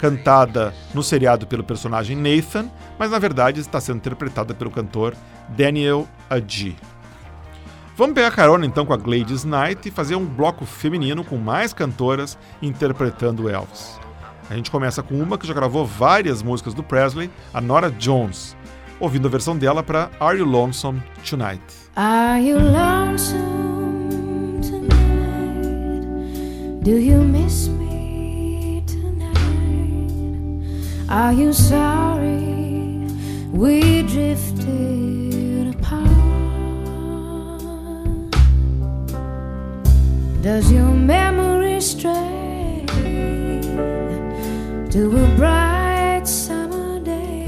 cantada 0.02 0.74
no 0.92 1.00
seriado 1.00 1.46
pelo 1.46 1.62
personagem 1.62 2.16
Nathan, 2.16 2.68
mas 2.98 3.12
na 3.12 3.20
verdade 3.20 3.60
está 3.60 3.80
sendo 3.80 3.98
interpretada 3.98 4.52
pelo 4.52 4.68
cantor 4.68 5.14
Daniel 5.50 6.08
Adji. 6.28 6.76
Vamos 7.96 8.12
pegar 8.12 8.32
carona 8.32 8.66
então 8.66 8.84
com 8.84 8.92
a 8.92 8.96
Gladys 8.96 9.44
Knight 9.44 9.88
e 9.88 9.92
fazer 9.92 10.16
um 10.16 10.26
bloco 10.26 10.66
feminino 10.66 11.22
com 11.22 11.36
mais 11.36 11.72
cantoras 11.72 12.36
interpretando 12.60 13.48
Elvis. 13.48 14.00
A 14.50 14.56
gente 14.56 14.72
começa 14.72 15.04
com 15.04 15.14
uma 15.14 15.38
que 15.38 15.46
já 15.46 15.54
gravou 15.54 15.86
várias 15.86 16.42
músicas 16.42 16.74
do 16.74 16.82
Presley, 16.82 17.30
a 17.54 17.60
Nora 17.60 17.88
Jones, 17.88 18.56
ouvindo 18.98 19.28
a 19.28 19.30
versão 19.30 19.56
dela 19.56 19.84
para 19.84 20.10
Are 20.18 20.36
You 20.36 20.44
Lonesome 20.44 21.00
Tonight? 21.24 21.62
Are 21.94 22.44
you 22.44 22.58
lonesome 22.58 23.38
tonight? 24.62 24.92
Do 26.82 26.98
you 26.98 27.22
miss 27.22 27.68
me 27.68 27.81
Are 31.12 31.34
you 31.34 31.52
sorry 31.52 32.40
we 33.52 34.00
drifted 34.04 35.74
apart? 35.74 36.08
Does 40.40 40.72
your 40.72 40.94
memory 40.94 41.82
stray 41.82 42.86
to 44.88 45.22
a 45.22 45.36
bright 45.36 46.22
summer 46.24 46.98
day 47.00 47.44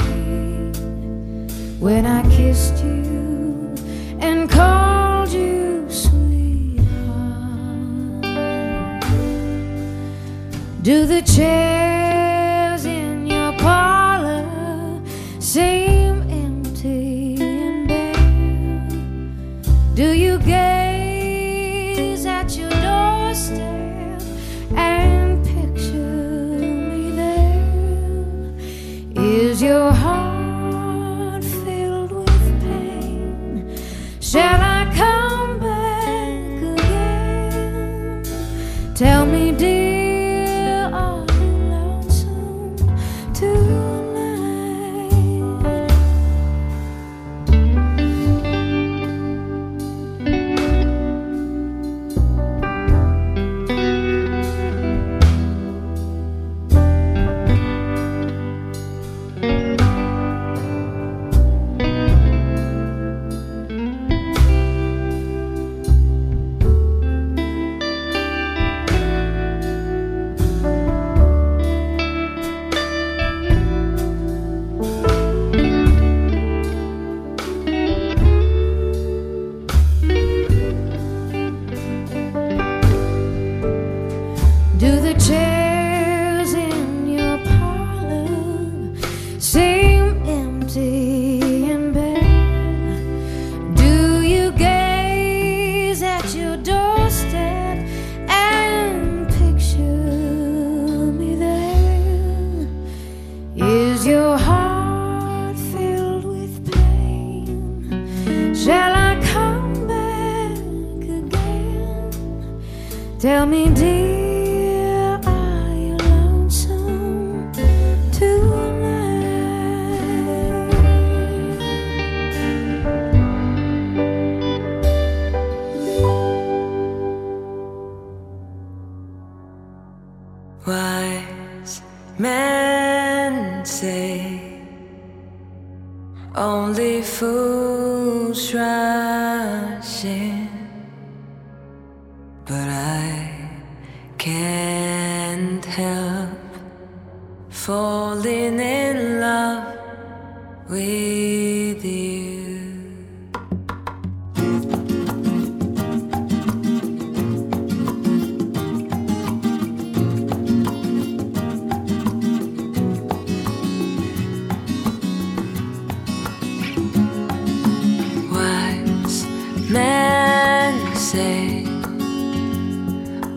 when 1.81 2.05
I 2.05 2.21
kissed 2.37 2.85
you 2.85 3.75
and 4.21 4.51
called 4.51 5.31
you 5.31 5.87
sweetheart? 5.89 6.85
Do 10.83 11.07
the 11.07 11.23
chairs 11.23 12.04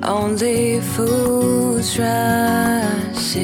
only 0.07 0.79
fools 0.79 1.99
rush 1.99 3.35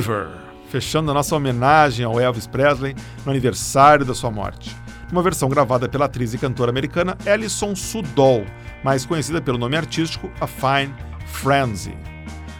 Fever, 0.00 0.28
fechando 0.70 1.10
a 1.10 1.14
nossa 1.14 1.36
homenagem 1.36 2.06
ao 2.06 2.18
Elvis 2.18 2.46
Presley 2.46 2.96
no 3.22 3.30
aniversário 3.30 4.06
da 4.06 4.14
sua 4.14 4.30
morte. 4.30 4.74
Uma 5.12 5.22
versão 5.22 5.46
gravada 5.46 5.90
pela 5.90 6.06
atriz 6.06 6.32
e 6.32 6.38
cantora 6.38 6.70
americana 6.70 7.18
Alison 7.26 7.76
Sudol, 7.76 8.46
mais 8.82 9.04
conhecida 9.04 9.42
pelo 9.42 9.58
nome 9.58 9.76
artístico 9.76 10.30
A 10.40 10.46
Fine 10.46 10.94
Frenzy. 11.26 11.94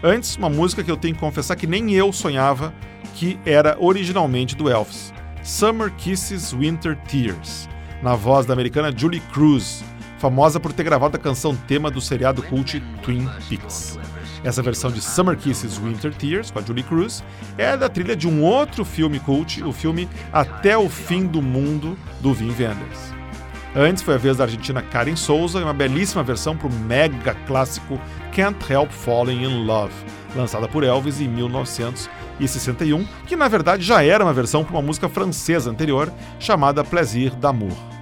Antes, 0.02 0.36
uma 0.36 0.50
música 0.50 0.84
que 0.84 0.90
eu 0.90 0.98
tenho 0.98 1.14
que 1.14 1.20
confessar 1.20 1.56
que 1.56 1.66
nem 1.66 1.94
eu 1.94 2.12
sonhava 2.12 2.74
que 3.14 3.38
era 3.46 3.74
originalmente 3.80 4.54
do 4.54 4.68
Elvis, 4.68 5.14
Summer 5.42 5.90
Kisses 5.92 6.52
Winter 6.52 6.98
Tears, 7.08 7.70
na 8.02 8.14
voz 8.14 8.44
da 8.44 8.52
americana 8.52 8.92
Julie 8.94 9.20
Cruz, 9.32 9.82
famosa 10.20 10.60
por 10.60 10.72
ter 10.72 10.84
gravado 10.84 11.16
a 11.16 11.20
canção 11.20 11.56
tema 11.56 11.90
do 11.90 12.00
seriado 12.00 12.42
cult 12.42 12.78
Twin 13.02 13.26
Peaks. 13.48 13.98
Essa 14.44 14.62
versão 14.62 14.90
de 14.90 15.00
Summer 15.00 15.36
Kisses 15.36 15.78
Winter 15.78 16.14
Tears, 16.14 16.50
com 16.50 16.58
a 16.58 16.62
Julie 16.62 16.84
Cruz, 16.84 17.24
é 17.56 17.76
da 17.76 17.88
trilha 17.88 18.14
de 18.14 18.28
um 18.28 18.42
outro 18.42 18.84
filme 18.84 19.18
cult, 19.18 19.62
o 19.64 19.72
filme 19.72 20.08
Até 20.30 20.76
o 20.76 20.88
Fim 20.88 21.26
do 21.26 21.40
Mundo, 21.40 21.96
do 22.20 22.34
Vin 22.34 22.50
Wenders. 22.50 23.14
Antes 23.74 24.02
foi 24.02 24.14
a 24.14 24.18
vez 24.18 24.36
da 24.36 24.44
argentina 24.44 24.82
Karen 24.82 25.16
Souza 25.16 25.58
e 25.58 25.62
uma 25.62 25.72
belíssima 25.72 26.22
versão 26.22 26.56
para 26.56 26.68
o 26.68 26.72
mega 26.72 27.34
clássico 27.46 27.98
Can't 28.34 28.70
Help 28.70 28.90
Falling 28.90 29.44
in 29.44 29.64
Love, 29.64 29.94
lançada 30.36 30.68
por 30.68 30.84
Elvis 30.84 31.20
em 31.20 31.28
1961, 31.28 33.06
que 33.26 33.36
na 33.36 33.48
verdade 33.48 33.82
já 33.84 34.04
era 34.04 34.24
uma 34.24 34.34
versão 34.34 34.64
para 34.64 34.74
uma 34.74 34.82
música 34.82 35.08
francesa 35.08 35.70
anterior 35.70 36.12
chamada 36.38 36.84
Plaisir 36.84 37.34
d'amour. 37.36 37.99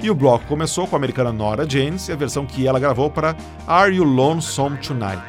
E 0.00 0.10
o 0.10 0.14
bloco 0.14 0.44
começou 0.46 0.86
com 0.86 0.94
a 0.94 0.98
americana 0.98 1.32
Nora 1.32 1.68
James 1.68 2.08
e 2.08 2.12
a 2.12 2.16
versão 2.16 2.44
que 2.44 2.66
ela 2.66 2.78
gravou 2.78 3.10
para 3.10 3.34
Are 3.66 3.94
You 3.94 4.04
Lonesome 4.04 4.76
Tonight, 4.78 5.22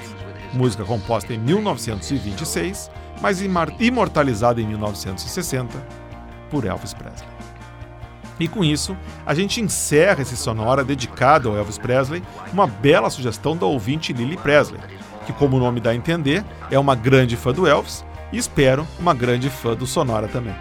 música 0.54 0.84
composta 0.84 1.34
em 1.34 1.38
1926, 1.38 2.92
mas 3.22 3.42
imortalizada 3.80 4.62
em 4.62 4.68
1960 4.68 5.78
por 6.50 6.66
Elvis 6.66 6.94
Presley. 6.94 7.30
E 8.40 8.48
com 8.48 8.64
isso, 8.64 8.96
a 9.26 9.34
gente 9.34 9.62
encerra 9.62 10.22
esse 10.22 10.38
sonora 10.38 10.84
dedicado 10.84 11.50
ao 11.50 11.58
Elvis 11.58 11.78
Presley, 11.78 12.22
uma 12.54 12.68
bela 12.68 13.10
sugestão 13.10 13.58
da 13.58 13.66
ouvinte 13.66 14.14
Lily 14.14 14.38
Presley, 14.38 14.80
que, 15.26 15.34
como 15.34 15.58
o 15.58 15.60
nome 15.60 15.80
dá 15.80 15.92
a 15.92 15.96
entender, 15.96 16.46
é 16.70 16.78
uma 16.78 16.94
grande 16.94 17.36
fã 17.36 17.52
do 17.52 17.66
Elvis 17.66 18.06
e 18.32 18.38
espero 18.38 18.86
uma 19.00 19.14
grande 19.14 19.50
fã 19.50 19.76
do 19.76 19.88
Sonora 19.88 20.28
também. 20.28 20.56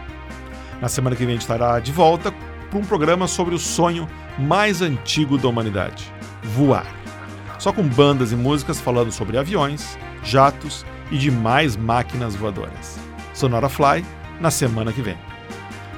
Na 0.80 0.88
semana 0.88 1.16
que 1.16 1.24
vem 1.24 1.30
a 1.30 1.32
gente 1.32 1.42
estará 1.42 1.78
de 1.80 1.92
volta 1.92 2.32
para 2.71 2.79
um 2.79 2.85
programa 2.85 3.27
sobre 3.27 3.55
o 3.55 3.59
sonho 3.59 4.09
mais 4.39 4.83
antigo 4.83 5.39
da 5.39 5.49
humanidade: 5.49 6.12
voar. 6.43 6.87
Só 7.59 7.73
com 7.73 7.83
bandas 7.83 8.33
e 8.33 8.37
músicas 8.37 8.81
falando 8.81 9.11
sobre 9.11 9.39
aviões, 9.39 9.99
jatos 10.23 10.85
e 11.11 11.19
demais 11.19 11.77
máquinas 11.77 12.35
voadoras. 12.35 12.99
Sonora 13.33 13.69
Fly 13.69 14.05
na 14.41 14.51
semana 14.51 14.93
que 14.93 15.03
vem. 15.03 15.17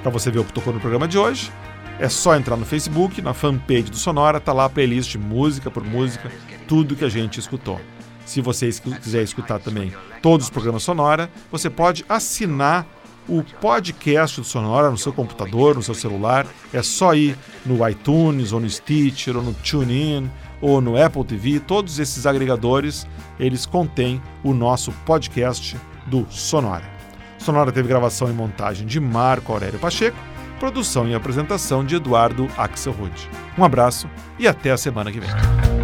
Para 0.02 0.10
você 0.10 0.30
ver 0.30 0.38
o 0.38 0.44
que 0.44 0.52
tocou 0.52 0.72
no 0.72 0.80
programa 0.80 1.08
de 1.08 1.18
hoje, 1.18 1.52
é 1.98 2.08
só 2.08 2.36
entrar 2.36 2.56
no 2.56 2.64
Facebook, 2.64 3.20
na 3.20 3.34
fanpage 3.34 3.90
do 3.90 3.96
Sonora, 3.96 4.38
tá 4.38 4.52
lá 4.52 4.66
a 4.66 4.70
playlist 4.70 5.16
música 5.16 5.70
por 5.70 5.84
música, 5.84 6.30
tudo 6.68 6.94
que 6.94 7.04
a 7.04 7.08
gente 7.08 7.40
escutou. 7.40 7.80
Se 8.24 8.40
você 8.40 8.70
quiser 9.02 9.22
escutar 9.22 9.58
também 9.58 9.92
todos 10.22 10.46
os 10.46 10.50
programas 10.50 10.82
Sonora, 10.82 11.30
você 11.50 11.68
pode 11.68 12.04
assinar 12.08 12.86
o 13.28 13.42
podcast 13.60 14.40
do 14.40 14.44
Sonora 14.44 14.90
no 14.90 14.96
seu 14.96 15.12
computador, 15.12 15.74
no 15.74 15.82
seu 15.82 15.94
celular. 15.94 16.46
É 16.72 16.82
só 16.82 17.14
ir 17.14 17.36
no 17.64 17.86
iTunes, 17.88 18.52
ou 18.52 18.60
no 18.60 18.68
Stitcher, 18.68 19.36
ou 19.36 19.42
no 19.42 19.52
TuneIn, 19.52 20.30
ou 20.60 20.80
no 20.80 21.00
Apple 21.00 21.24
TV. 21.24 21.60
Todos 21.60 21.98
esses 21.98 22.26
agregadores, 22.26 23.06
eles 23.38 23.66
contêm 23.66 24.20
o 24.42 24.54
nosso 24.54 24.92
podcast 25.04 25.76
do 26.06 26.26
Sonora. 26.30 26.84
Sonora 27.38 27.70
teve 27.70 27.88
gravação 27.88 28.28
e 28.28 28.32
montagem 28.32 28.86
de 28.86 28.98
Marco 28.98 29.52
Aurélio 29.52 29.78
Pacheco, 29.78 30.16
produção 30.58 31.08
e 31.08 31.14
apresentação 31.14 31.84
de 31.84 31.96
Eduardo 31.96 32.48
Axelrod. 32.56 33.30
Um 33.56 33.64
abraço 33.64 34.08
e 34.38 34.48
até 34.48 34.70
a 34.70 34.76
semana 34.76 35.12
que 35.12 35.20
vem. 35.20 35.77